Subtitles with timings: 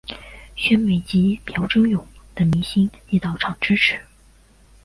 [0.55, 4.01] 宣美及朴轸永等明星亦到场支持。